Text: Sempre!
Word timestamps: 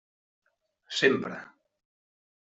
Sempre! 0.99 1.37